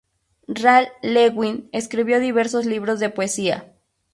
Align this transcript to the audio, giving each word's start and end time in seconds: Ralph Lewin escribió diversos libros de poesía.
Ralph 0.47 0.89
Lewin 1.03 1.69
escribió 1.71 2.19
diversos 2.19 2.65
libros 2.65 2.99
de 2.99 3.11
poesía. 3.11 3.71